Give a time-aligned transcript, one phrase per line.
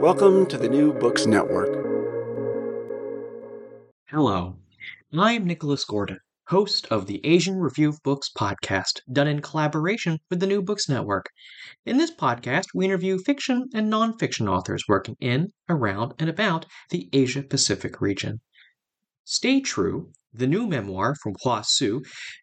[0.00, 1.74] Welcome to the New Books Network.
[4.06, 4.56] Hello,
[5.12, 10.20] I am Nicholas Gordon, host of the Asian Review of Books podcast, done in collaboration
[10.30, 11.26] with the New Books Network.
[11.84, 17.08] In this podcast, we interview fiction and nonfiction authors working in, around, and about the
[17.12, 18.40] Asia Pacific region.
[19.24, 22.02] Stay True, the new memoir from Hua Hsu,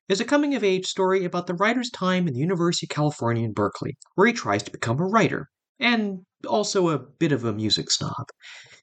[0.10, 3.46] is a coming of age story about the writer's time in the University of California
[3.46, 5.48] in Berkeley, where he tries to become a writer
[5.80, 8.28] and also a bit of a music snob.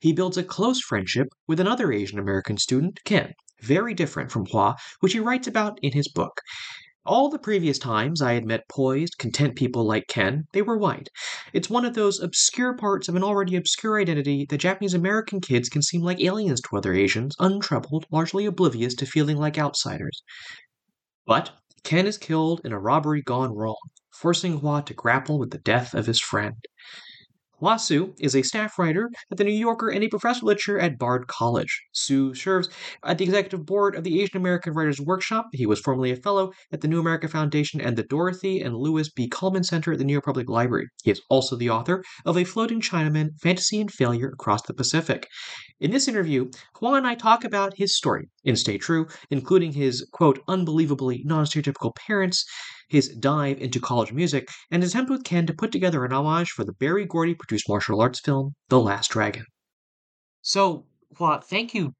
[0.00, 4.76] He builds a close friendship with another Asian American student, Ken, very different from Hua,
[5.00, 6.40] which he writes about in his book.
[7.04, 11.08] All the previous times I had met poised, content people like Ken, they were white.
[11.52, 15.68] It's one of those obscure parts of an already obscure identity that Japanese American kids
[15.68, 20.22] can seem like aliens to other Asians, untroubled, largely oblivious to feeling like outsiders.
[21.26, 21.50] But
[21.82, 23.80] Ken is killed in a robbery gone wrong,
[24.12, 26.64] forcing Hua to grapple with the death of his friend.
[27.62, 30.80] Hua Hsu is a staff writer at The New Yorker and a professor of literature
[30.80, 31.80] at Bard College.
[31.92, 32.68] Hsu serves
[33.04, 35.46] at the executive board of the Asian American Writers Workshop.
[35.52, 39.12] He was formerly a fellow at the New America Foundation and the Dorothy and Lewis
[39.12, 39.28] B.
[39.28, 40.88] Cullman Center at the New York Public Library.
[41.04, 45.28] He is also the author of A Floating Chinaman Fantasy and Failure Across the Pacific.
[45.82, 46.48] In this interview,
[46.78, 51.44] Hua and I talk about his story in Stay True, including his, quote, unbelievably non
[51.44, 52.44] stereotypical parents,
[52.88, 56.50] his dive into college music, and his attempt with Ken to put together an homage
[56.50, 59.44] for the Berry Gordy produced martial arts film, The Last Dragon.
[60.42, 60.86] So,
[61.18, 61.92] Hua, thank you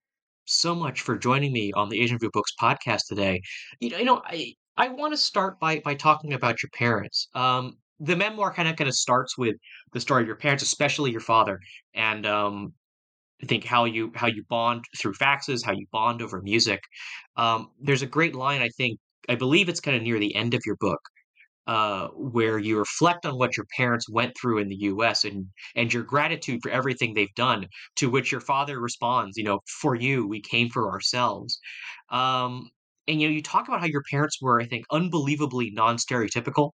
[0.45, 3.43] so much for joining me on the Asian View Books podcast today.
[3.81, 7.27] You know, you know I, I want to start by, by talking about your parents.
[7.35, 9.57] Um, the memoir kind of kind of starts with
[9.93, 11.59] the story of your parents, especially your father,
[11.95, 12.75] and um,
[13.43, 16.81] I think how you how you bond through faxes, how you bond over music.
[17.37, 18.99] Um, there's a great line I think
[19.29, 21.01] I believe it's kind of near the end of your book,
[21.67, 25.25] uh, where you reflect on what your parents went through in the U.S.
[25.25, 27.67] and and your gratitude for everything they've done.
[27.97, 31.59] To which your father responds, "You know, for you, we came for ourselves."
[32.11, 32.71] Um,
[33.09, 36.71] and you know, you talk about how your parents were, I think, unbelievably non-stereotypical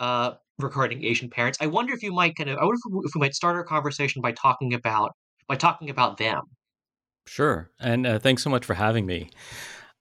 [0.00, 1.58] uh, regarding Asian parents.
[1.60, 3.56] I wonder if you might kind of, I wonder if we, if we might start
[3.56, 5.12] our conversation by talking about
[5.52, 6.44] by talking about them.
[7.26, 9.28] Sure, and uh, thanks so much for having me.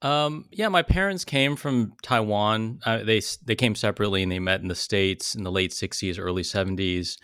[0.01, 2.79] Um, yeah, my parents came from Taiwan.
[2.85, 6.17] Uh, they they came separately and they met in the states in the late '60s,
[6.17, 7.17] early '70s,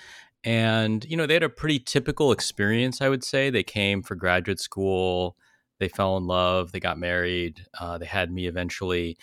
[0.43, 3.01] and you know they had a pretty typical experience.
[3.01, 5.37] I would say they came for graduate school,
[5.79, 9.17] they fell in love, they got married, uh, they had me eventually,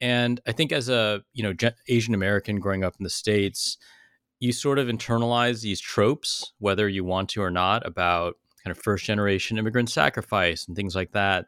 [0.00, 3.78] and I think as a you know Asian American growing up in the states,
[4.38, 8.82] you sort of internalize these tropes, whether you want to or not, about kind of
[8.82, 11.46] first generation immigrant sacrifice and things like that.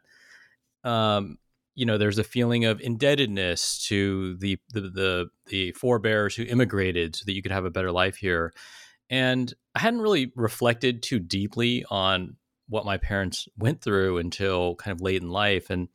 [0.83, 1.37] Um,
[1.77, 7.15] you know there's a feeling of indebtedness to the, the the the forebears who immigrated
[7.15, 8.51] so that you could have a better life here.
[9.09, 12.35] And i hadn't really reflected too deeply on
[12.67, 15.69] what my parents went through until kind of late in life.
[15.69, 15.87] And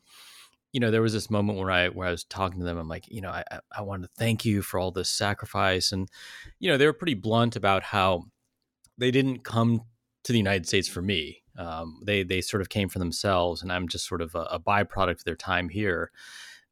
[0.72, 2.78] you know there was this moment where i where i was talking to them.
[2.78, 3.42] I'm like you know i
[3.76, 5.90] i want to thank you for all this sacrifice.
[5.90, 6.08] And
[6.60, 8.26] you know they were pretty blunt about how
[8.98, 9.82] they didn't come
[10.24, 13.72] to the united states for me um, they they sort of came for themselves, and
[13.72, 16.10] I'm just sort of a, a byproduct of their time here.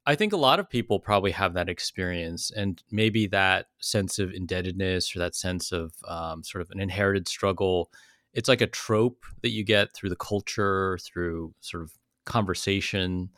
[0.07, 4.33] I think a lot of people probably have that experience, and maybe that sense of
[4.33, 7.91] indebtedness or that sense of um, sort of an inherited struggle
[8.33, 11.91] it's like a trope that you get through the culture, through sort of
[12.27, 13.29] conversation,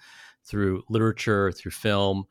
[0.44, 2.24] through literature, through film.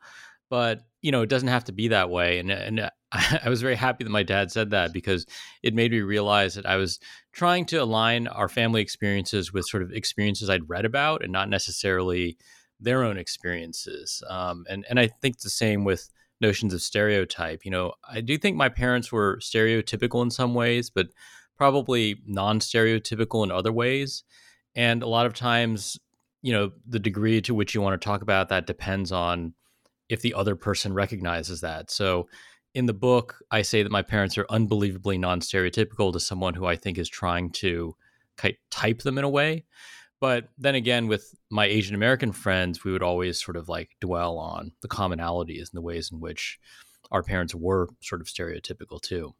[0.52, 2.38] But you know, it doesn't have to be that way.
[2.38, 5.24] And and I was very happy that my dad said that because
[5.62, 7.00] it made me realize that I was
[7.32, 11.48] trying to align our family experiences with sort of experiences I'd read about and not
[11.48, 12.36] necessarily
[12.78, 14.22] their own experiences.
[14.28, 16.10] Um, and and I think the same with
[16.42, 17.64] notions of stereotype.
[17.64, 21.06] You know, I do think my parents were stereotypical in some ways, but
[21.56, 24.22] probably non-stereotypical in other ways.
[24.76, 25.98] And a lot of times,
[26.42, 29.54] you know, the degree to which you want to talk about that depends on
[30.08, 31.90] if the other person recognizes that.
[31.90, 32.28] So
[32.74, 36.66] in the book, I say that my parents are unbelievably non stereotypical to someone who
[36.66, 37.94] I think is trying to
[38.70, 39.64] type them in a way.
[40.20, 44.38] But then again, with my Asian American friends, we would always sort of like dwell
[44.38, 46.60] on the commonalities and the ways in which
[47.10, 49.34] our parents were sort of stereotypical too.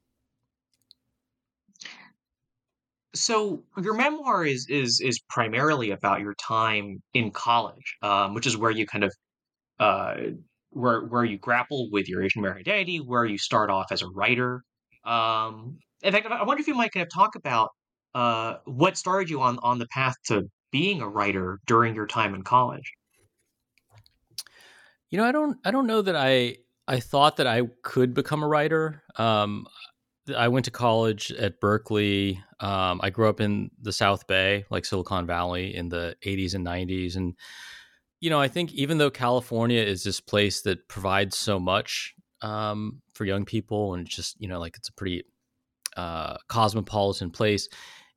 [3.14, 8.56] So your memoir is is is primarily about your time in college, um, which is
[8.56, 9.14] where you kind of
[9.78, 10.14] uh,
[10.72, 14.08] where where you grapple with your Asian American identity, where you start off as a
[14.08, 14.62] writer.
[15.04, 17.70] Um, in fact, I wonder if you might kind of talk about
[18.14, 22.34] uh, what started you on on the path to being a writer during your time
[22.34, 22.92] in college.
[25.10, 26.56] You know, I don't I don't know that I
[26.88, 29.02] I thought that I could become a writer.
[29.16, 29.66] Um,
[30.36, 32.42] I went to college at Berkeley.
[32.60, 36.64] Um, I grew up in the South Bay, like Silicon Valley, in the 80s and
[36.64, 37.34] 90s, and
[38.22, 43.02] you know, I think even though California is this place that provides so much um,
[43.14, 45.24] for young people, and just you know, like it's a pretty
[45.96, 47.68] uh, cosmopolitan place,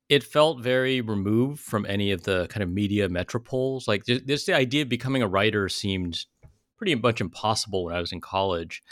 [0.08, 3.88] it felt very removed from any of the kind of media metropoles.
[3.88, 6.24] Like just the idea of becoming a writer seemed
[6.78, 8.84] pretty much impossible when I was in college.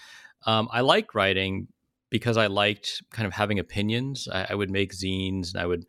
[0.47, 1.69] Um, I liked writing
[2.11, 4.27] because I liked kind of having opinions.
[4.31, 5.87] I, I would make zines and I would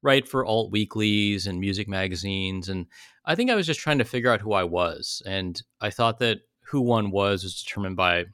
[0.00, 2.70] write for alt weeklies and music magazines.
[2.70, 2.86] And
[3.24, 5.22] I think I was just trying to figure out who I was.
[5.26, 8.24] And I thought that who one was was determined by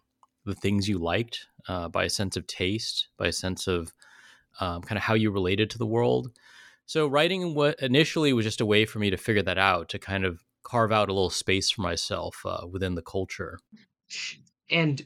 [0.44, 3.92] the things you liked, uh, by a sense of taste, by a sense of
[4.60, 6.30] um, kind of how you related to the world.
[6.86, 9.98] So writing what initially was just a way for me to figure that out, to
[9.98, 13.58] kind of carve out a little space for myself uh, within the culture.
[14.70, 15.04] And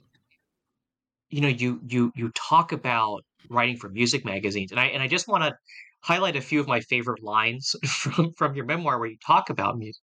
[1.30, 5.08] you know, you you you talk about writing for music magazines, and I and I
[5.08, 5.56] just want to
[6.02, 9.78] highlight a few of my favorite lines from from your memoir where you talk about
[9.78, 10.02] music,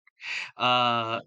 [0.59, 1.21] uh,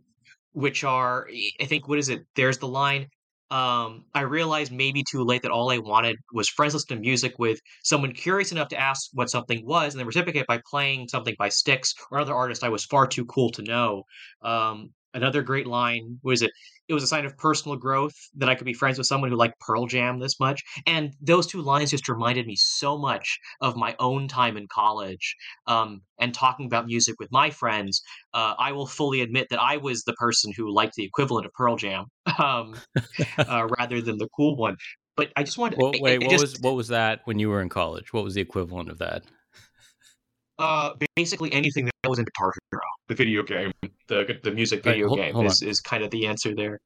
[0.54, 1.28] which are
[1.62, 2.22] I think what is it?
[2.36, 3.08] There's the line.
[3.50, 7.40] Um, I realized maybe too late that all I wanted was friends listen to music
[7.40, 11.36] with someone curious enough to ask what something was, and then reciprocate by playing something
[11.40, 14.04] by Styx or other artist I was far too cool to know.
[14.42, 16.52] Um, another great line was it
[16.88, 19.36] it was a sign of personal growth that I could be friends with someone who
[19.36, 20.64] liked Pearl Jam this much.
[20.86, 25.36] And those two lines just reminded me so much of my own time in college
[25.66, 28.02] um, and talking about music with my friends.
[28.34, 31.52] Uh, I will fully admit that I was the person who liked the equivalent of
[31.54, 32.06] Pearl Jam
[32.40, 32.76] um,
[33.38, 34.78] uh, rather than the cool one.
[35.18, 35.80] But I just wanted.
[35.80, 38.14] Well, wait, what just, was what was that when you were in college?
[38.14, 39.24] What was the equivalent of that?
[40.60, 43.72] Uh, basically anything that was in Guitar Hero, the video game,
[44.08, 46.80] the the music video right, hold, game hold is, is kind of the answer there.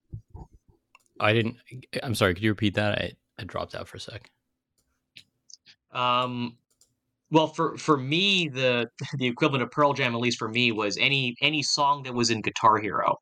[1.19, 1.57] I didn't.
[2.03, 2.33] I'm sorry.
[2.33, 2.99] Could you repeat that?
[2.99, 4.29] I, I dropped out for a sec.
[5.91, 6.57] Um,
[7.31, 10.97] well, for for me, the the equivalent of Pearl Jam, at least for me, was
[10.97, 13.19] any any song that was in Guitar Hero.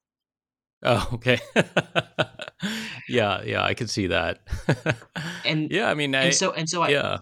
[0.81, 1.39] Oh, okay.
[3.09, 4.39] yeah, yeah, I could see that.
[5.45, 7.17] and yeah, I mean, I, and so and so, I, yeah,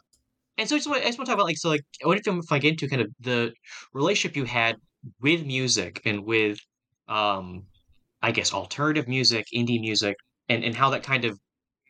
[0.57, 2.07] and so I just, want, I just want to talk about like so like I
[2.07, 3.53] want to if I get into kind of the
[3.93, 4.77] relationship you had
[5.21, 6.59] with music and with
[7.07, 7.63] um
[8.21, 10.15] I guess alternative music, indie music,
[10.49, 11.39] and and how that kind of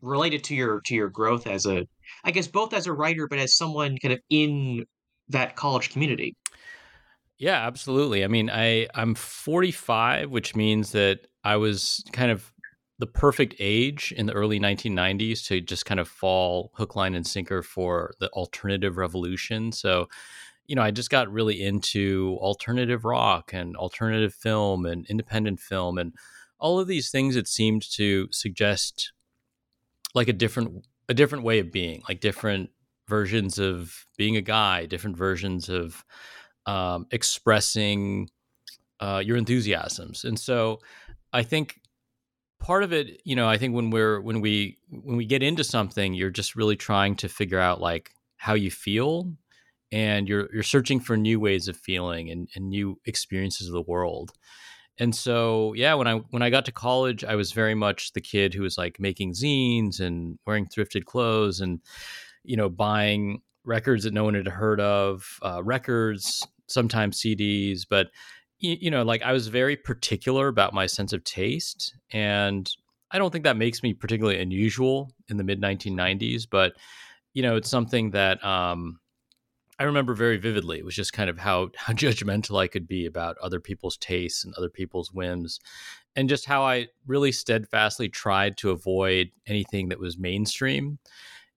[0.01, 1.85] related to your to your growth as a
[2.23, 4.85] I guess both as a writer but as someone kind of in
[5.29, 6.35] that college community.
[7.37, 8.23] Yeah, absolutely.
[8.23, 12.51] I mean, I I'm 45, which means that I was kind of
[12.99, 17.27] the perfect age in the early 1990s to just kind of fall hook, line, and
[17.27, 19.71] sinker for the alternative revolution.
[19.71, 20.07] So,
[20.65, 25.97] you know, I just got really into alternative rock and alternative film and independent film
[25.97, 26.13] and
[26.59, 29.11] all of these things that seemed to suggest
[30.15, 32.69] like a different a different way of being, like different
[33.07, 36.03] versions of being a guy, different versions of
[36.65, 38.29] um, expressing
[38.99, 40.25] uh, your enthusiasms.
[40.25, 40.79] And so
[41.31, 41.79] I think
[42.59, 45.63] part of it you know i think when we're when we when we get into
[45.63, 49.31] something you're just really trying to figure out like how you feel
[49.91, 53.81] and you're you're searching for new ways of feeling and, and new experiences of the
[53.81, 54.33] world.
[54.99, 58.21] And so yeah when i when i got to college i was very much the
[58.21, 61.79] kid who was like making zines and wearing thrifted clothes and
[62.43, 68.07] you know buying records that no one had heard of, uh, records, sometimes CDs, but
[68.59, 72.69] you, you know, like I was very particular about my sense of taste, and
[73.11, 76.73] I don't think that makes me particularly unusual in the mid 1990s, but
[77.33, 78.99] you know, it's something that um,
[79.79, 80.79] I remember very vividly.
[80.79, 84.43] It was just kind of how how judgmental I could be about other people's tastes
[84.43, 85.59] and other people's whims,
[86.15, 90.99] and just how I really steadfastly tried to avoid anything that was mainstream.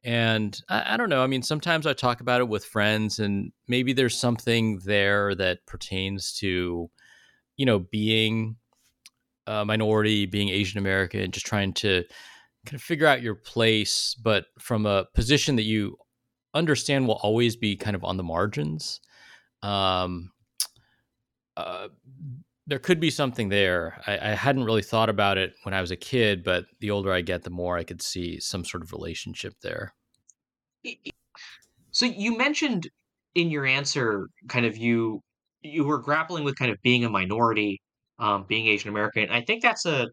[0.02, 1.23] And I, I, don't know.
[1.23, 5.66] I mean, sometimes I talk about it with friends, and maybe there's something there that
[5.66, 6.90] pertains to,
[7.57, 8.57] you know, being
[9.47, 12.04] a minority, being Asian American, just trying to
[12.66, 15.97] kind of figure out your place, but from a position that you
[16.54, 19.00] understand will always be kind of on the margins.
[19.62, 20.33] Um,
[21.57, 21.88] uh,
[22.70, 24.00] there could be something there.
[24.06, 27.12] I, I, hadn't really thought about it when I was a kid, but the older
[27.12, 29.92] I get, the more I could see some sort of relationship there.
[31.90, 32.88] So you mentioned
[33.34, 35.20] in your answer, kind of you
[35.62, 37.82] you were grappling with kind of being a minority,
[38.20, 39.28] um, being Asian American.
[39.30, 40.06] I think that's a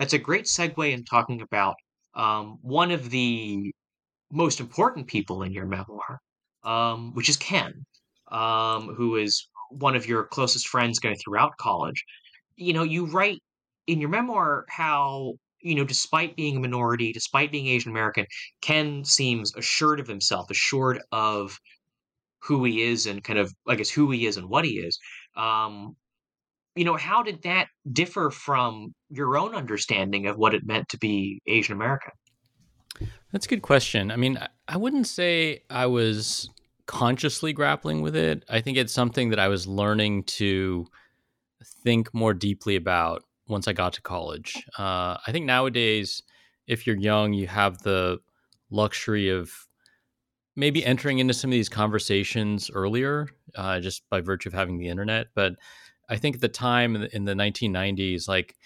[0.00, 1.76] that's a great segue in talking about
[2.14, 3.72] um, one of the
[4.32, 6.18] most important people in your memoir,
[6.64, 7.72] um, which is Ken,
[8.32, 12.04] um, who is one of your closest friends going throughout college.
[12.56, 13.42] You know, you write
[13.86, 18.26] in your memoir how you know, despite being a minority, despite being Asian American,
[18.62, 21.58] Ken seems assured of himself, assured of
[22.42, 24.98] who he is, and kind of, I guess, who he is and what he is.
[25.36, 25.96] Um,
[26.74, 30.98] you know, how did that differ from your own understanding of what it meant to
[30.98, 32.12] be Asian American?
[33.32, 34.10] That's a good question.
[34.10, 36.48] I mean, I wouldn't say I was
[36.90, 38.44] consciously grappling with it.
[38.48, 40.88] I think it's something that I was learning to
[41.84, 44.66] think more deeply about once I got to college.
[44.76, 46.20] Uh, I think nowadays,
[46.66, 48.18] if you're young, you have the
[48.70, 49.52] luxury of
[50.56, 54.88] maybe entering into some of these conversations earlier, uh, just by virtue of having the
[54.88, 55.28] internet.
[55.32, 55.54] But
[56.08, 58.56] I think at the time in the, in the 1990s, like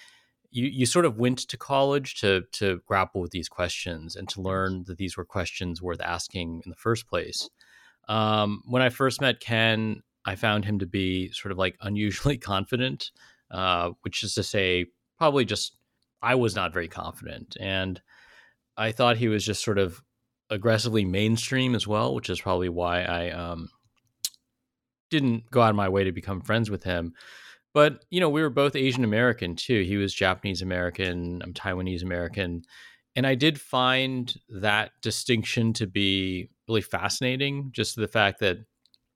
[0.50, 4.40] you you sort of went to college to to grapple with these questions and to
[4.40, 7.50] learn that these were questions worth asking in the first place.
[8.08, 12.38] Um, when I first met Ken, I found him to be sort of like unusually
[12.38, 13.10] confident,
[13.50, 14.86] uh, which is to say,
[15.18, 15.76] probably just
[16.22, 18.00] I was not very confident, and
[18.76, 20.02] I thought he was just sort of
[20.50, 23.68] aggressively mainstream as well, which is probably why I um,
[25.10, 27.12] didn't go out of my way to become friends with him.
[27.72, 29.82] But you know, we were both Asian American too.
[29.82, 31.42] He was Japanese American.
[31.42, 32.62] I'm Taiwanese American,
[33.16, 37.70] and I did find that distinction to be really fascinating.
[37.72, 38.58] Just the fact that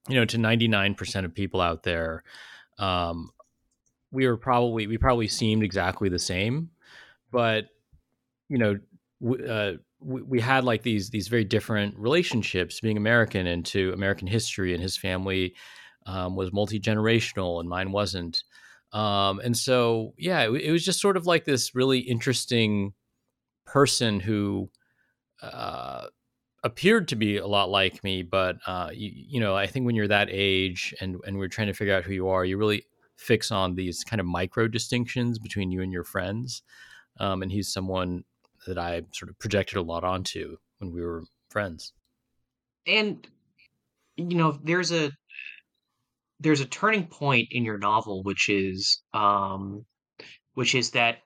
[0.07, 2.23] you know, to 99% of people out there,
[2.79, 3.31] um,
[4.11, 6.71] we were probably we probably seemed exactly the same,
[7.31, 7.65] but
[8.47, 8.79] you know,
[9.47, 14.73] uh, we, we had like these these very different relationships being American into American history,
[14.73, 15.53] and his family
[16.07, 18.43] um, was multi generational, and mine wasn't.
[18.91, 22.93] Um, and so, yeah, it, it, was just sort of like this really interesting
[23.67, 24.71] person who
[25.43, 26.07] uh,
[26.63, 28.23] appeared to be a lot like me.
[28.23, 31.67] But uh, you, you, know, I think when you're that age and and we're trying
[31.67, 32.85] to figure out who you are, you really
[33.17, 36.61] fix on these kind of micro distinctions between you and your friends.
[37.19, 38.23] Um, and he's someone
[38.65, 41.93] that I sort of projected a lot onto when we were friends.
[42.87, 43.27] And
[44.15, 45.11] you know, there's a
[46.39, 49.85] there's a turning point in your novel, which is um,
[50.53, 51.17] which is that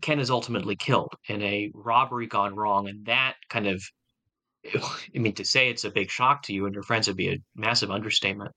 [0.00, 3.82] Ken is ultimately killed in a robbery gone wrong, and that kind of
[4.74, 7.30] I mean to say it's a big shock to you and your friends would be
[7.30, 8.52] a massive understatement.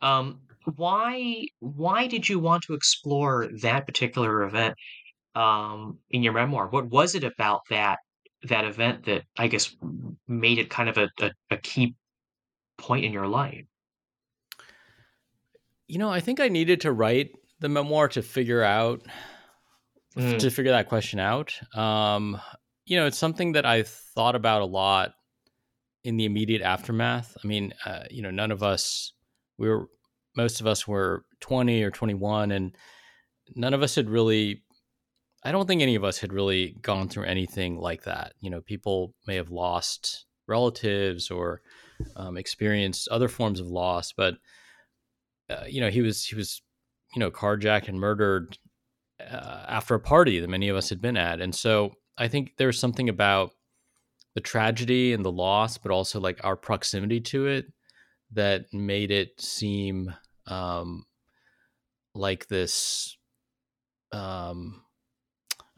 [0.00, 0.40] Um,
[0.76, 4.74] why why did you want to explore that particular event
[5.34, 6.68] um, in your memoir?
[6.68, 7.98] What was it about that
[8.44, 9.74] that event that I guess
[10.28, 11.94] made it kind of a, a, a key
[12.76, 13.64] point in your life?
[15.86, 19.02] You know, I think I needed to write the memoir to figure out
[20.16, 20.38] mm.
[20.38, 21.54] to figure that question out.
[21.76, 22.40] Um,
[22.84, 25.14] you know, it's something that I thought about a lot
[26.06, 27.36] in the immediate aftermath.
[27.42, 29.12] I mean, uh, you know, none of us
[29.58, 29.88] we were
[30.36, 32.76] most of us were 20 or 21 and
[33.56, 34.62] none of us had really
[35.42, 38.34] I don't think any of us had really gone through anything like that.
[38.40, 41.60] You know, people may have lost relatives or
[42.14, 44.34] um, experienced other forms of loss, but
[45.50, 46.62] uh, you know, he was he was
[47.16, 48.58] you know carjacked and murdered
[49.20, 52.52] uh, after a party that many of us had been at, and so I think
[52.58, 53.50] there's something about
[54.36, 57.72] the tragedy and the loss, but also like our proximity to it
[58.32, 60.14] that made it seem
[60.46, 61.06] um,
[62.14, 63.16] like this.
[64.12, 64.82] Um,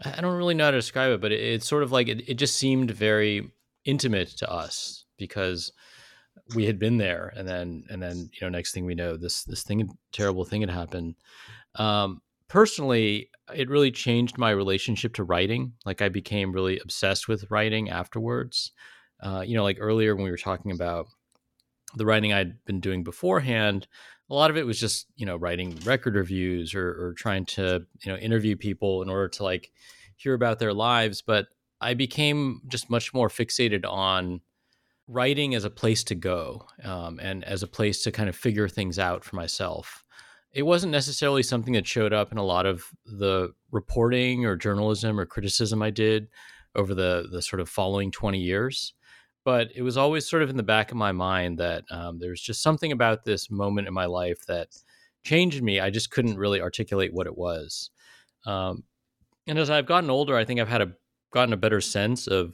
[0.05, 2.29] I don't really know how to describe it, but it, it's sort of like it,
[2.29, 3.49] it just seemed very
[3.85, 5.71] intimate to us because
[6.57, 9.45] we had been there, and then and then you know next thing we know, this
[9.45, 11.15] this thing terrible thing had happened.
[11.77, 15.73] Um, personally, it really changed my relationship to writing.
[15.85, 18.73] Like I became really obsessed with writing afterwards.
[19.23, 21.07] Uh, you know, like earlier when we were talking about
[21.97, 23.87] the writing I'd been doing beforehand,
[24.31, 27.87] a lot of it was just you know writing record reviews or, or trying to
[28.05, 29.73] you know interview people in order to like
[30.17, 31.23] hear about their lives.
[31.23, 31.47] But
[31.81, 34.41] I became just much more fixated on
[35.07, 38.69] writing as a place to go um, and as a place to kind of figure
[38.69, 40.05] things out for myself.
[40.53, 45.21] It wasn't necessarily something that showed up in a lot of the reporting or journalism
[45.21, 46.29] or criticism I did
[46.75, 48.95] over the the sort of following 20 years
[49.49, 52.29] but it was always sort of in the back of my mind that um, there
[52.29, 54.69] was just something about this moment in my life that
[55.25, 55.81] changed me.
[55.81, 57.89] I just couldn't really articulate what it was.
[58.45, 58.85] Um,
[59.47, 60.93] and as I've gotten older, I think I've had a
[61.33, 62.53] gotten a better sense of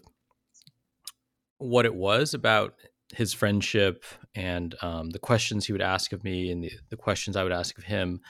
[1.59, 2.75] what it was about
[3.17, 4.05] his friendship
[4.35, 7.53] and um, the questions he would ask of me and the, the, questions I would
[7.53, 8.21] ask of him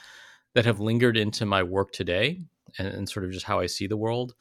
[0.53, 2.41] that have lingered into my work today
[2.77, 4.35] and, and sort of just how I see the world.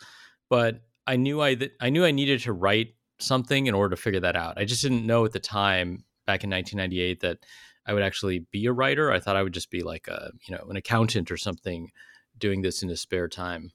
[0.48, 4.00] But I knew I th- I knew I needed to write something in order to
[4.00, 4.58] figure that out.
[4.58, 7.38] I just didn't know at the time back in 1998 that
[7.86, 9.12] I would actually be a writer.
[9.12, 11.90] I thought I would just be like a, you know, an accountant or something
[12.38, 13.72] doing this in his spare time.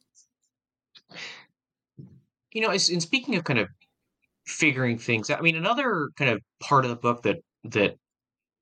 [2.51, 3.69] You know, in speaking of kind of
[4.50, 7.96] figuring things out, I mean, another kind of part of the book that that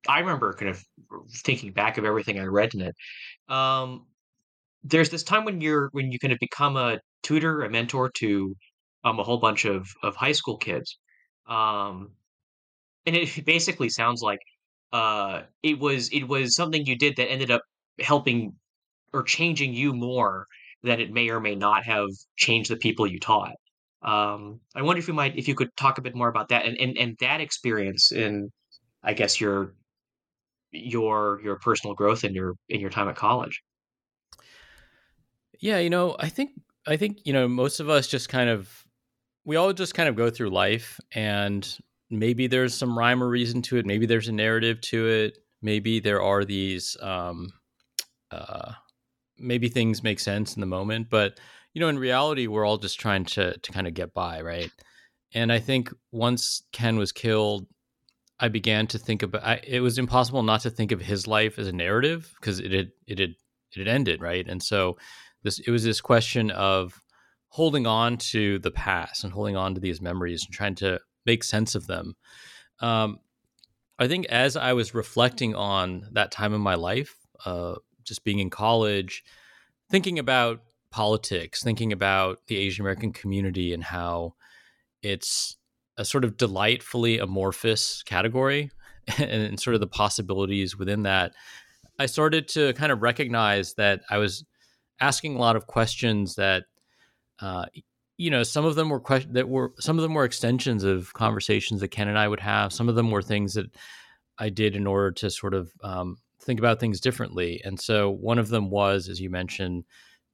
[0.08, 0.84] I remember kind of
[1.46, 2.96] thinking back of everything I read in it.
[3.54, 4.08] Um,
[4.84, 8.56] there's this time when you're when you kind of become a tutor, a mentor to
[9.04, 10.98] um, a whole bunch of of high school kids,
[11.48, 12.12] um,
[13.06, 14.40] and it basically sounds like
[14.94, 17.62] uh, it was it was something you did that ended up
[18.00, 18.54] helping
[19.14, 20.48] or changing you more
[20.84, 23.54] than it may or may not have changed the people you taught.
[24.08, 26.66] Um, I wonder if you might if you could talk a bit more about that
[26.66, 28.50] and and, and that experience in
[29.04, 29.74] I guess your
[30.72, 33.62] your your personal growth in your in your time at college.
[35.60, 36.52] Yeah, you know, I think
[36.88, 38.86] I think you know most of us just kind of
[39.44, 41.78] we all just kind of go through life and
[42.10, 43.86] maybe there's some rhyme or reason to it.
[43.86, 45.38] Maybe there's a narrative to it.
[45.62, 47.52] Maybe there are these um
[48.32, 48.72] uh
[49.38, 51.10] maybe things make sense in the moment.
[51.10, 51.42] But
[51.78, 54.72] you know in reality we're all just trying to to kind of get by right
[55.36, 57.68] and i think once ken was killed
[58.40, 61.60] i began to think about I, it was impossible not to think of his life
[61.60, 63.36] as a narrative because it had it had
[63.76, 64.98] it had ended right and so
[65.44, 67.00] this it was this question of
[67.50, 71.44] holding on to the past and holding on to these memories and trying to make
[71.44, 72.16] sense of them.
[72.80, 73.20] Um,
[74.00, 78.40] I think as I was reflecting on that time in my life, uh, just being
[78.40, 79.24] in college,
[79.90, 80.62] thinking about
[80.98, 84.34] politics, thinking about the Asian American community and how
[85.04, 85.56] it's
[85.96, 88.72] a sort of delightfully amorphous category
[89.20, 91.34] and sort of the possibilities within that,
[92.00, 94.44] I started to kind of recognize that I was
[95.00, 96.64] asking a lot of questions that
[97.40, 97.66] uh,
[98.18, 101.14] you know, some of them were questions that were some of them were extensions of
[101.14, 102.74] conversations that Ken and I would have.
[102.74, 103.68] Some of them were things that
[104.40, 107.62] I did in order to sort of um, think about things differently.
[107.64, 109.84] And so one of them was, as you mentioned,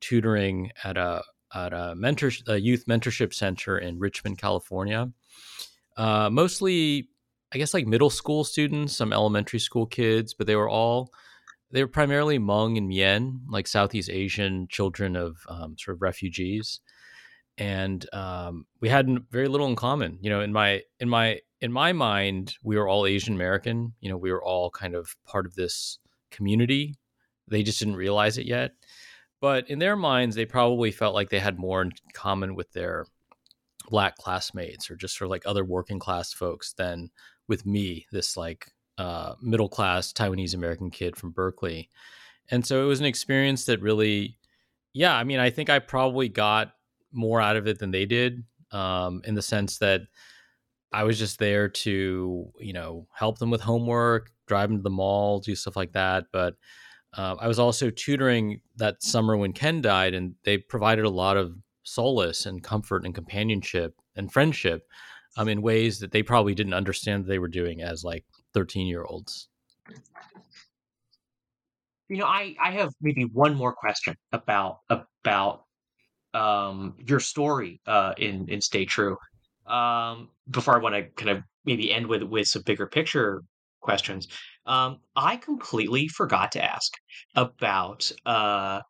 [0.03, 5.11] tutoring at a at a mentor a youth mentorship center in Richmond, California.
[5.95, 7.09] Uh, mostly,
[7.53, 11.11] I guess, like middle school students, some elementary school kids, but they were all
[11.71, 16.81] they were primarily Hmong and Mien, like Southeast Asian children of um, sort of refugees
[17.57, 20.17] and um, we had very little in common.
[20.21, 23.93] You know, in my in my in my mind, we were all Asian American.
[24.01, 25.99] You know, we were all kind of part of this
[26.31, 26.95] community.
[27.47, 28.71] They just didn't realize it yet.
[29.43, 33.07] But in their minds, they probably felt like they had more in common with their
[33.89, 37.09] black classmates or just sort of like other working class folks than
[37.49, 41.89] with me, this like uh, middle class Taiwanese American kid from Berkeley.
[42.51, 44.37] And so it was an experience that really,
[44.93, 46.71] yeah, I mean, I think I probably got
[47.11, 50.03] more out of it than they did um, in the sense that
[50.93, 54.89] I was just there to, you know, help them with homework, drive them to the
[54.89, 56.27] mall, do stuff like that.
[56.31, 56.55] But
[57.15, 61.37] uh, I was also tutoring that summer when Ken died, and they provided a lot
[61.37, 64.87] of solace and comfort and companionship and friendship
[65.37, 69.03] um, in ways that they probably didn't understand they were doing as like 13 year
[69.03, 69.47] olds.
[72.09, 75.63] You know, I, I have maybe one more question about about
[76.33, 79.17] um, your story uh, in in Stay True.
[79.67, 83.43] Um, before I want to kind of maybe end with with some bigger picture
[83.83, 84.27] questions,
[84.65, 86.91] um, I completely forgot to ask
[87.35, 88.81] about uh,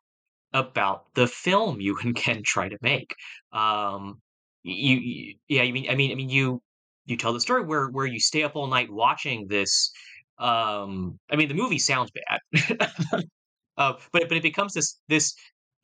[0.52, 3.14] about the film you and Ken try to make.
[3.52, 4.20] Um,
[4.62, 6.62] you, you, yeah, I mean, I mean, I mean, you
[7.06, 9.90] you tell the story where where you stay up all night watching this.
[10.38, 12.40] Um, I mean, the movie sounds bad,
[13.76, 15.34] uh, but but it becomes this this.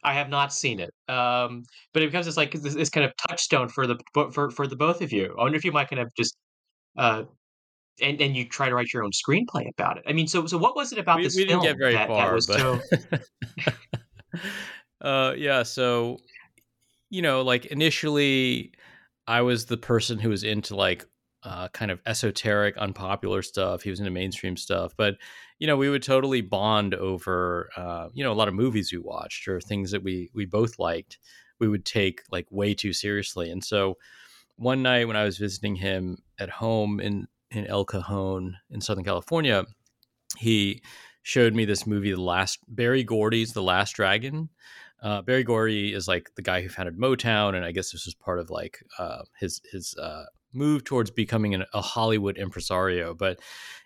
[0.03, 3.13] I have not seen it, um, but it becomes this like this, this kind of
[3.29, 3.99] touchstone for the
[4.33, 5.35] for for the both of you.
[5.39, 6.37] I wonder if you might kind of just
[6.97, 7.25] uh,
[8.01, 10.05] and and you try to write your own screenplay about it.
[10.07, 11.95] I mean, so so what was it about we, this we film didn't get very
[11.95, 12.59] that, far, that was but...
[12.59, 12.81] so?
[15.01, 16.19] uh, yeah, so
[17.11, 18.73] you know, like initially,
[19.27, 21.07] I was the person who was into like
[21.43, 23.83] uh, kind of esoteric, unpopular stuff.
[23.83, 25.17] He was into mainstream stuff, but
[25.59, 28.99] you know, we would totally bond over uh, you know a lot of movies we
[28.99, 31.19] watched or things that we we both liked.
[31.59, 33.97] We would take like way too seriously, and so
[34.57, 39.05] one night when I was visiting him at home in in El Cajon in Southern
[39.05, 39.65] California,
[40.39, 40.83] he
[41.23, 44.49] showed me this movie, The Last Berry Gordy's The Last Dragon.
[45.03, 48.15] Uh, Berry Gordy is like the guy who founded Motown, and I guess this was
[48.15, 53.15] part of like uh, his his uh, move towards becoming an, a Hollywood impresario.
[53.15, 53.41] But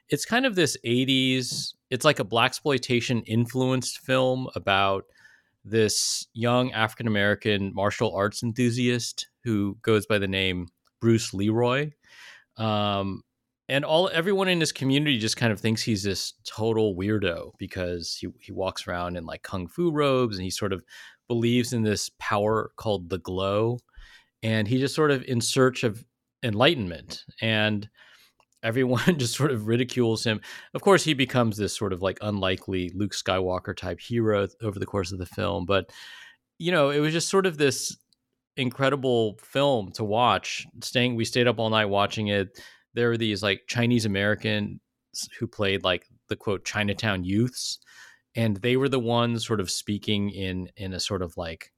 [0.09, 1.74] it's kind of this '80s.
[1.90, 5.05] It's like a black exploitation influenced film about
[5.64, 10.66] this young African American martial arts enthusiast who goes by the name
[11.00, 11.92] Bruce Leroy.
[12.57, 13.22] Um,
[13.68, 18.16] and all everyone in his community just kind of thinks he's this total weirdo because
[18.20, 20.83] he he walks around in like kung fu robes and he sort of
[21.29, 23.79] believes in this power called the glow.
[24.42, 26.05] And he just sort of in search of
[26.42, 27.24] enlightenment.
[27.40, 27.88] And
[28.62, 30.40] everyone just sort of ridicules him.
[30.74, 34.87] Of course he becomes this sort of like unlikely luke skywalker type hero over the
[34.87, 35.66] course of the film.
[35.66, 35.90] But
[36.59, 37.96] you know it was just sort of this
[38.57, 40.66] incredible film to watch.
[40.83, 42.59] Staying we stayed up all night watching it
[42.94, 44.80] there were these like Chinese Americans
[45.38, 47.78] who played like the quote Chinatown youths,
[48.35, 51.72] and they were the ones sort of speaking in in a sort of like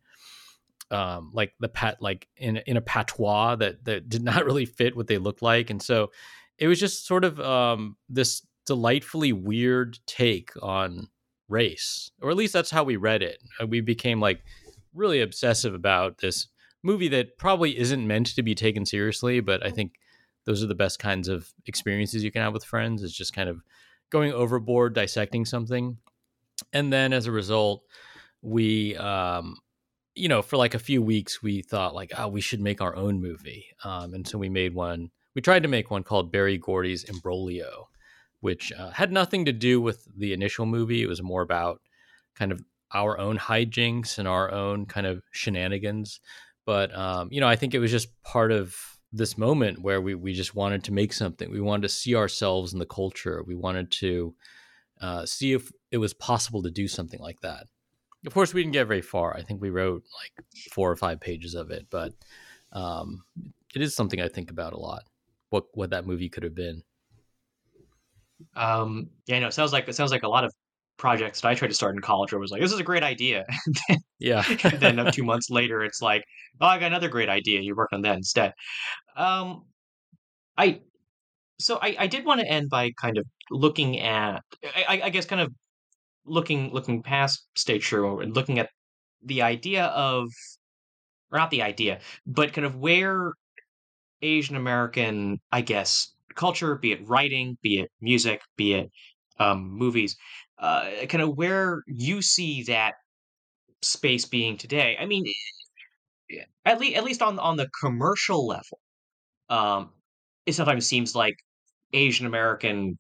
[0.90, 4.96] um like the pat like in in a patois that that did not really fit
[4.96, 6.11] what they looked like, and so
[6.59, 11.09] it was just sort of um this delightfully weird take on
[11.48, 13.38] race, or at least that's how we read it.
[13.61, 14.42] Uh, we became like
[14.94, 16.48] really obsessive about this
[16.83, 19.92] movie that probably isn't meant to be taken seriously, but I think
[20.47, 23.49] those are the best kinds of experiences you can have with friends is just kind
[23.49, 23.61] of
[24.11, 25.99] going overboard dissecting something.
[26.73, 27.83] And then as a result
[28.43, 29.59] we um
[30.15, 32.97] you know for like a few weeks we thought like oh we should make our
[32.97, 33.67] own movie.
[33.85, 37.89] Um and so we made one we tried to make one called berry gordy's imbroglio
[38.41, 41.03] which uh, had nothing to do with the initial movie.
[41.03, 41.81] It was more about
[42.37, 46.21] kind of our own hijinks and our own kind of shenanigans.
[46.65, 50.14] But um you know i think it was just part of this moment where we
[50.14, 51.51] we just wanted to make something.
[51.51, 53.42] We wanted to see ourselves in the culture.
[53.47, 54.35] We wanted to
[55.01, 57.66] uh, see if it was possible to do something like that.
[58.27, 59.37] Of course, we didn't get very far.
[59.37, 62.12] I think we wrote like four or five pages of it, but
[62.73, 63.23] um,
[63.75, 65.05] it is something I think about a lot.
[65.51, 66.83] What what that movie could have been.
[68.55, 70.53] Um, yeah, no, it sounds like it sounds like a lot of
[70.99, 72.85] projects that I tried to start in college where I was like, this is a
[72.85, 73.45] great idea.
[74.19, 74.45] yeah.
[74.65, 76.25] and then two months later, it's like,
[76.61, 77.61] oh, I got another great idea.
[77.61, 78.53] You work on that instead.
[79.17, 79.65] Um,
[80.57, 80.81] I,
[81.59, 85.27] so I, I did want to end by kind of looking at, I, I guess,
[85.27, 85.53] kind of
[86.25, 88.69] looking looking past Stay True and looking at
[89.25, 90.29] the idea of,
[91.31, 93.33] or not the idea, but kind of where
[94.23, 98.91] Asian American, I guess, culture, be it writing, be it music, be it
[99.39, 100.17] um, movies,
[100.59, 102.95] uh, kind of where you see that
[103.83, 104.97] space being today.
[104.99, 105.25] I mean,
[106.64, 108.79] at least at least on on the commercial level,
[109.49, 109.90] um,
[110.47, 111.37] it sometimes seems like
[111.92, 112.99] Asian American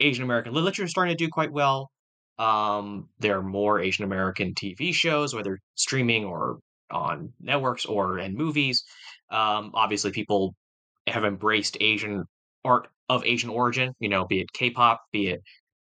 [0.00, 1.90] Asian American literature is starting to do quite well.
[2.38, 6.58] Um, there are more Asian American TV shows, whether streaming or
[6.90, 8.84] on networks or in movies.
[9.30, 10.54] Um, obviously, people
[11.06, 12.24] have embraced Asian
[12.64, 13.92] art of Asian origin.
[14.00, 15.42] You know, be it K-pop, be it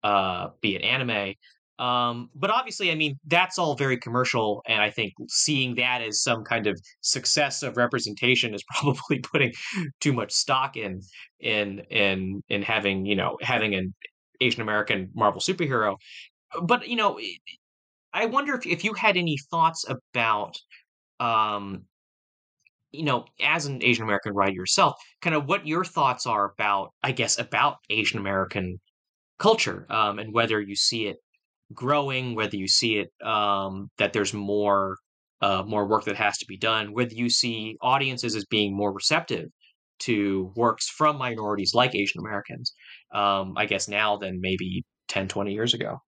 [0.02, 1.34] uh, be it anime.
[1.78, 6.22] Um, but obviously, I mean, that's all very commercial, and I think seeing that as
[6.22, 9.52] some kind of success of representation is probably putting
[10.00, 11.00] too much stock in
[11.40, 13.94] in in in having you know having an
[14.40, 15.96] Asian American Marvel superhero.
[16.62, 17.18] But you know,
[18.12, 20.56] I wonder if if you had any thoughts about
[21.18, 21.84] um,
[22.92, 26.92] you know, as an Asian American writer yourself, kind of what your thoughts are about,
[27.02, 28.78] I guess, about Asian American
[29.42, 31.16] culture um, and whether you see it
[31.74, 34.96] growing, whether you see it um, that there's more
[35.40, 38.92] uh, more work that has to be done, whether you see audiences as being more
[38.92, 39.46] receptive
[39.98, 42.72] to works from minorities like Asian Americans,
[43.12, 46.00] um, I guess now than maybe 10, 20 years ago.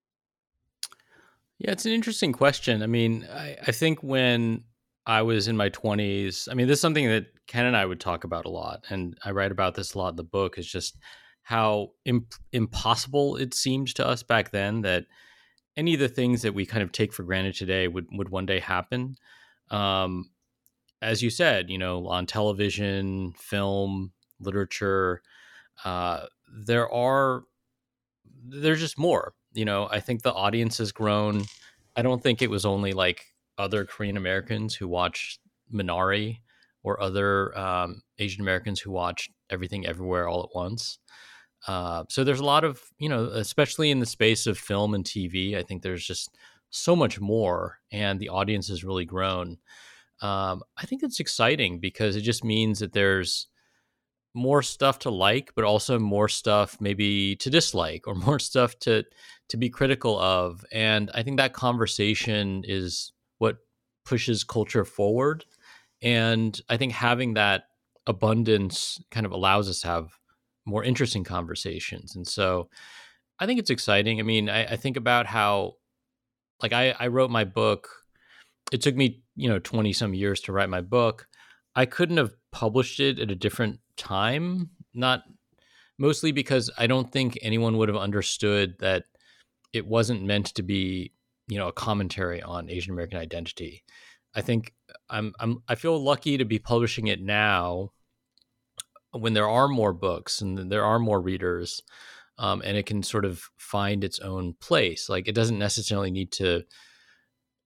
[1.59, 2.81] Yeah, it's an interesting question.
[2.81, 4.63] I mean, I, I think when
[5.05, 8.01] I was in my 20s, I mean, this is something that Ken and I would
[8.01, 10.67] talk about a lot, and I write about this a lot in the book, is
[10.67, 10.97] just
[11.45, 15.05] how imp- impossible it seemed to us back then that
[15.77, 18.47] any of the things that we kind of take for granted today would would one
[18.47, 19.17] day happen.
[19.71, 20.31] Um,
[21.03, 25.23] as you said, you know, on television, film, literature,
[25.85, 27.45] uh, there are
[28.47, 29.35] there's just more.
[29.53, 31.45] You know, I think the audience has grown.
[31.95, 35.41] I don't think it was only like other Korean Americans who watched
[35.73, 36.39] Minari
[36.83, 40.99] or other um, Asian Americans who watched Everything Everywhere All at Once.
[41.67, 45.05] Uh, so there's a lot of, you know, especially in the space of film and
[45.05, 46.37] TV, I think there's just
[46.71, 49.59] so much more, and the audience has really grown.
[50.21, 53.49] Um, I think it's exciting because it just means that there's
[54.35, 59.05] more stuff to like, but also more stuff maybe to dislike or more stuff to
[59.49, 60.65] to be critical of.
[60.73, 63.59] And I think that conversation is what
[64.05, 65.45] pushes culture forward.
[66.03, 67.65] And I think having that
[68.07, 70.19] abundance kind of allows us to have
[70.67, 72.17] more interesting conversations.
[72.17, 72.69] And so
[73.39, 74.21] I think it's exciting.
[74.21, 75.75] I mean, I, I think about how
[76.63, 77.89] like I, I wrote my book.
[78.73, 81.29] It took me, you know, 20 some years to write my book.
[81.77, 85.23] I couldn't have published it at a different time, not
[85.99, 89.05] mostly because I don't think anyone would have understood that
[89.73, 91.13] it wasn't meant to be,
[91.49, 93.85] you know, a commentary on Asian American identity.
[94.35, 94.73] I think
[95.11, 97.91] I'm I'm I feel lucky to be publishing it now
[99.15, 101.83] when there are more books and there are more readers
[102.39, 106.33] um, and it can sort of find its own place like it doesn't necessarily need
[106.33, 106.63] to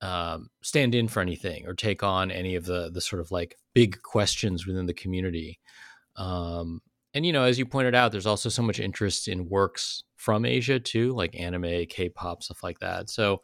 [0.00, 3.56] um, stand in for anything or take on any of the the sort of like
[3.74, 5.58] big questions within the community
[6.16, 6.80] um,
[7.14, 10.44] and you know as you pointed out there's also so much interest in works from
[10.44, 13.40] asia too like anime k-pop stuff like that so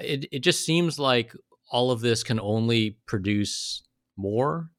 [0.00, 1.34] it, it just seems like
[1.70, 3.82] all of this can only produce
[4.16, 4.70] more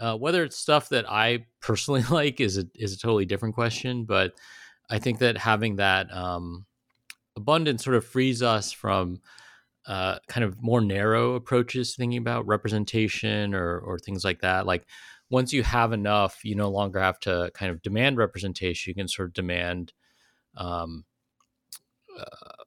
[0.00, 4.04] uh, whether it's stuff that I personally like is a is a totally different question,
[4.04, 4.32] but
[4.90, 6.64] I think that having that um,
[7.36, 9.20] abundance sort of frees us from
[9.86, 14.66] uh, kind of more narrow approaches to thinking about representation or or things like that.
[14.66, 14.86] Like
[15.30, 18.90] once you have enough, you no longer have to kind of demand representation.
[18.90, 19.92] You can sort of demand
[20.56, 21.04] um,
[22.18, 22.62] uh,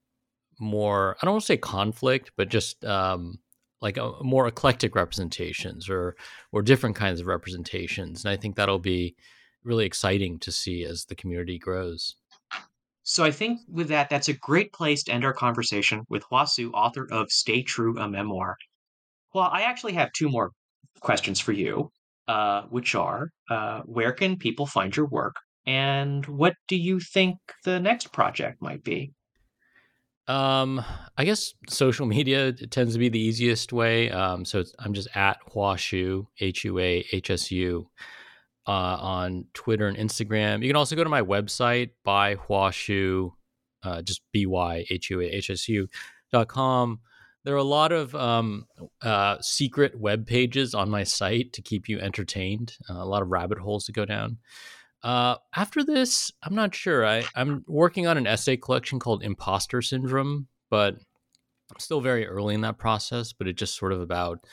[0.59, 1.17] more.
[1.21, 3.39] I don't want to say conflict, but just um,
[3.81, 6.15] like a, more eclectic representations or
[6.51, 9.15] or different kinds of representations and i think that'll be
[9.63, 12.15] really exciting to see as the community grows.
[13.03, 16.45] So i think with that that's a great place to end our conversation with hua
[16.45, 18.57] hsu author of stay true a memoir.
[19.33, 20.51] Well i actually have two more
[21.01, 21.91] questions for you
[22.29, 25.35] uh, which are uh, where can people find your work?
[25.65, 29.11] And what do you think the next project might be
[30.29, 30.83] um,
[31.17, 34.11] I guess social media tends to be the easiest way.
[34.11, 37.89] Um, so I'm just at Huahsu, H U A H S U,
[38.67, 40.61] uh, on Twitter and Instagram.
[40.61, 43.31] You can also go to my website, by Huahsu,
[43.83, 45.87] uh, just B Y H U A H S U
[46.31, 46.99] dot com.
[47.45, 48.67] There are a lot of um,
[49.01, 53.29] uh, secret web pages on my site to keep you entertained, uh, a lot of
[53.29, 54.37] rabbit holes to go down.
[55.03, 57.05] Uh, after this, I'm not sure.
[57.05, 60.95] I, I'm working on an essay collection called Imposter Syndrome, but
[61.71, 63.31] I'm still very early in that process.
[63.33, 64.45] But it's just sort of about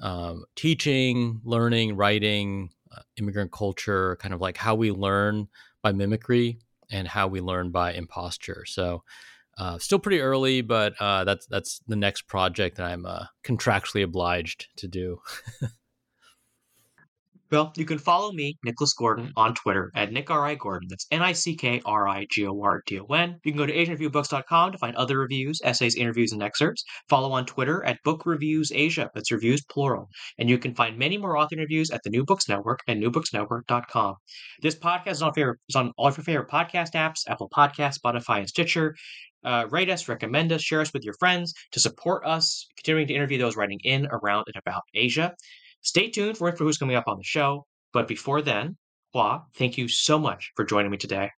[0.00, 5.48] um, teaching, learning, writing, uh, immigrant culture, kind of like how we learn
[5.82, 6.58] by mimicry
[6.90, 8.64] and how we learn by imposture.
[8.66, 9.04] So,
[9.58, 14.02] uh, still pretty early, but uh, that's that's the next project that I'm uh, contractually
[14.02, 15.20] obliged to do.
[17.50, 20.46] Well, you can follow me, Nicholas Gordon, on Twitter at Nick R.
[20.46, 20.54] I.
[20.54, 20.88] Gordon.
[20.88, 23.40] That's N I C K R I G O R D O N.
[23.44, 26.84] You can go to AsianReviewBooks.com to find other reviews, essays, interviews, and excerpts.
[27.08, 29.10] Follow on Twitter at Book Reviews Asia.
[29.14, 30.08] That's reviews plural.
[30.38, 34.14] And you can find many more author interviews at the New Books Network and newbooksnetwork.com.
[34.62, 37.98] This podcast is on, favorite, is on all of your favorite podcast apps Apple Podcasts,
[37.98, 38.94] Spotify, and Stitcher.
[39.42, 43.14] Uh, rate us, recommend us, share us with your friends to support us continuing to
[43.14, 45.34] interview those writing in, around, and about Asia.
[45.82, 47.66] Stay tuned for, who's coming up on the show.
[47.92, 48.76] But before then,
[49.12, 51.30] Hua, thank you so much for joining me today.